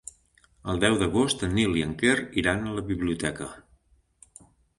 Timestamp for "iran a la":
2.45-2.85